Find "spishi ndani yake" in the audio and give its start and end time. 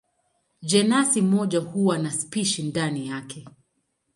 2.11-3.45